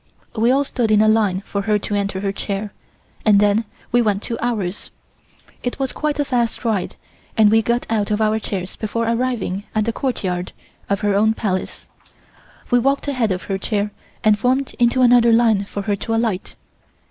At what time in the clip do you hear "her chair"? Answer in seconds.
2.21-2.73, 13.43-13.91